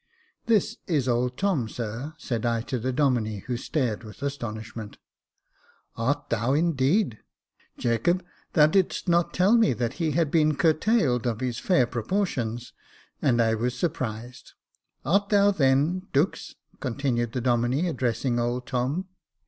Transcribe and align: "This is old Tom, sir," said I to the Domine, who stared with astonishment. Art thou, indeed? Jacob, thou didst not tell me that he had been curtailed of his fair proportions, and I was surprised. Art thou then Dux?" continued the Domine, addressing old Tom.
"This 0.47 0.77
is 0.87 1.07
old 1.07 1.37
Tom, 1.37 1.69
sir," 1.69 2.15
said 2.17 2.43
I 2.43 2.61
to 2.61 2.79
the 2.79 2.91
Domine, 2.91 3.41
who 3.45 3.55
stared 3.55 4.03
with 4.03 4.23
astonishment. 4.23 4.97
Art 5.95 6.29
thou, 6.31 6.53
indeed? 6.53 7.19
Jacob, 7.77 8.25
thou 8.53 8.65
didst 8.65 9.07
not 9.07 9.31
tell 9.31 9.55
me 9.55 9.73
that 9.73 9.93
he 10.01 10.13
had 10.13 10.31
been 10.31 10.55
curtailed 10.55 11.27
of 11.27 11.39
his 11.39 11.59
fair 11.59 11.85
proportions, 11.85 12.73
and 13.21 13.39
I 13.39 13.53
was 13.53 13.77
surprised. 13.77 14.53
Art 15.05 15.29
thou 15.29 15.51
then 15.51 16.07
Dux?" 16.13 16.55
continued 16.81 17.33
the 17.33 17.41
Domine, 17.41 17.85
addressing 17.85 18.39
old 18.39 18.65
Tom. 18.65 19.05